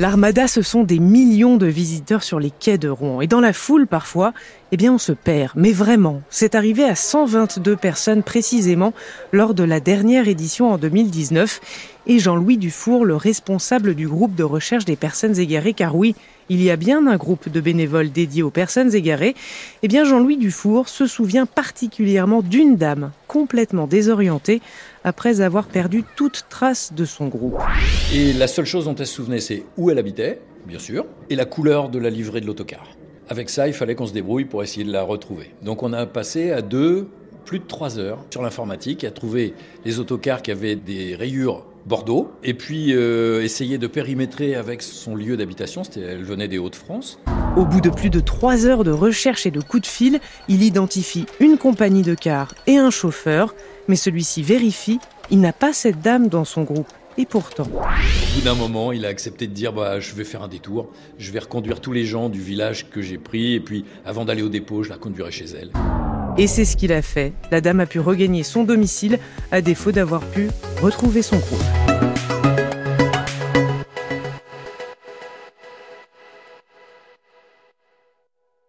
L'armada, 0.00 0.48
ce 0.48 0.62
sont 0.62 0.82
des 0.82 0.98
millions 0.98 1.58
de 1.58 1.66
visiteurs 1.66 2.22
sur 2.22 2.40
les 2.40 2.50
quais 2.50 2.78
de 2.78 2.88
Rouen. 2.88 3.20
Et 3.20 3.26
dans 3.26 3.42
la 3.42 3.52
foule, 3.52 3.86
parfois, 3.86 4.32
eh 4.72 4.78
bien, 4.78 4.94
on 4.94 4.98
se 4.98 5.12
perd. 5.12 5.52
Mais 5.56 5.72
vraiment, 5.72 6.22
c'est 6.30 6.54
arrivé 6.54 6.84
à 6.84 6.94
122 6.94 7.76
personnes 7.76 8.22
précisément 8.22 8.94
lors 9.30 9.52
de 9.52 9.62
la 9.62 9.78
dernière 9.78 10.26
édition 10.26 10.70
en 10.72 10.78
2019. 10.78 11.60
Et 12.06 12.18
Jean-Louis 12.18 12.56
Dufour, 12.56 13.04
le 13.04 13.14
responsable 13.14 13.94
du 13.94 14.08
groupe 14.08 14.34
de 14.34 14.42
recherche 14.42 14.84
des 14.84 14.96
personnes 14.96 15.38
égarées, 15.38 15.74
car 15.74 15.94
oui, 15.94 16.14
il 16.48 16.62
y 16.62 16.70
a 16.70 16.76
bien 16.76 17.06
un 17.06 17.16
groupe 17.16 17.48
de 17.48 17.60
bénévoles 17.60 18.10
dédié 18.10 18.42
aux 18.42 18.50
personnes 18.50 18.94
égarées, 18.94 19.34
eh 19.82 19.88
bien 19.88 20.04
Jean-Louis 20.04 20.38
Dufour 20.38 20.88
se 20.88 21.06
souvient 21.06 21.46
particulièrement 21.46 22.42
d'une 22.42 22.76
dame 22.76 23.12
complètement 23.28 23.86
désorientée 23.86 24.62
après 25.04 25.40
avoir 25.42 25.66
perdu 25.66 26.02
toute 26.16 26.46
trace 26.48 26.92
de 26.94 27.04
son 27.04 27.28
groupe. 27.28 27.58
Et 28.14 28.32
la 28.32 28.48
seule 28.48 28.66
chose 28.66 28.86
dont 28.86 28.94
elle 28.94 29.06
se 29.06 29.14
souvenait, 29.14 29.40
c'est 29.40 29.64
où 29.76 29.90
elle 29.90 29.98
habitait, 29.98 30.40
bien 30.66 30.78
sûr, 30.78 31.04
et 31.28 31.36
la 31.36 31.44
couleur 31.44 31.90
de 31.90 31.98
la 31.98 32.10
livrée 32.10 32.40
de 32.40 32.46
l'autocar. 32.46 32.84
Avec 33.28 33.48
ça, 33.48 33.68
il 33.68 33.74
fallait 33.74 33.94
qu'on 33.94 34.06
se 34.06 34.12
débrouille 34.12 34.46
pour 34.46 34.62
essayer 34.62 34.84
de 34.84 34.92
la 34.92 35.02
retrouver. 35.02 35.50
Donc 35.62 35.82
on 35.82 35.92
a 35.92 36.06
passé 36.06 36.50
à 36.50 36.62
deux, 36.62 37.08
plus 37.44 37.60
de 37.60 37.64
trois 37.64 37.98
heures 37.98 38.24
sur 38.30 38.42
l'informatique, 38.42 39.04
à 39.04 39.10
trouver 39.12 39.54
les 39.84 40.00
autocars 40.00 40.42
qui 40.42 40.50
avaient 40.50 40.76
des 40.76 41.14
rayures 41.14 41.64
Bordeaux, 41.86 42.30
et 42.44 42.54
puis 42.54 42.94
euh, 42.94 43.42
essayer 43.42 43.78
de 43.78 43.86
périmétrer 43.86 44.54
avec 44.54 44.82
son 44.82 45.14
lieu 45.14 45.36
d'habitation, 45.36 45.82
elle 45.96 46.24
venait 46.24 46.48
des 46.48 46.58
Hauts-de-France. 46.58 47.18
Au 47.56 47.64
bout 47.64 47.80
de 47.80 47.90
plus 47.90 48.10
de 48.10 48.20
trois 48.20 48.66
heures 48.66 48.84
de 48.84 48.90
recherche 48.90 49.46
et 49.46 49.50
de 49.50 49.60
coups 49.60 49.82
de 49.82 49.86
fil, 49.86 50.20
il 50.48 50.62
identifie 50.62 51.26
une 51.40 51.58
compagnie 51.58 52.02
de 52.02 52.14
cars 52.14 52.54
et 52.66 52.76
un 52.76 52.90
chauffeur, 52.90 53.54
mais 53.88 53.96
celui-ci 53.96 54.42
vérifie, 54.42 55.00
il 55.30 55.40
n'a 55.40 55.52
pas 55.52 55.72
cette 55.72 56.00
dame 56.00 56.28
dans 56.28 56.44
son 56.44 56.62
groupe. 56.62 56.88
Et 57.18 57.26
pourtant. 57.26 57.64
Au 57.64 58.34
bout 58.36 58.44
d'un 58.44 58.54
moment, 58.54 58.92
il 58.92 59.04
a 59.04 59.08
accepté 59.08 59.46
de 59.46 59.52
dire 59.52 59.72
bah, 59.72 60.00
Je 60.00 60.14
vais 60.14 60.24
faire 60.24 60.42
un 60.42 60.48
détour, 60.48 60.90
je 61.18 61.32
vais 61.32 61.40
reconduire 61.40 61.80
tous 61.80 61.92
les 61.92 62.04
gens 62.04 62.28
du 62.28 62.40
village 62.40 62.88
que 62.88 63.02
j'ai 63.02 63.18
pris, 63.18 63.54
et 63.54 63.60
puis 63.60 63.84
avant 64.06 64.24
d'aller 64.24 64.42
au 64.42 64.48
dépôt, 64.48 64.84
je 64.84 64.90
la 64.90 64.96
conduirai 64.96 65.30
chez 65.30 65.46
elle. 65.46 65.72
Et 66.38 66.46
c'est 66.46 66.64
ce 66.64 66.76
qu'il 66.76 66.92
a 66.92 67.02
fait. 67.02 67.32
La 67.50 67.60
dame 67.60 67.80
a 67.80 67.86
pu 67.86 67.98
regagner 68.00 68.44
son 68.44 68.62
domicile, 68.64 69.18
à 69.50 69.60
défaut 69.60 69.92
d'avoir 69.92 70.22
pu 70.22 70.48
retrouver 70.80 71.22
son 71.22 71.38
groupe. 71.38 71.79